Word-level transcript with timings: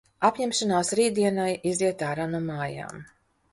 Apņemšanās 0.27 0.89
rītdienai– 0.99 1.47
iziet 1.73 2.03
ārā 2.09 2.27
no 2.35 2.43
mājām. 2.49 3.07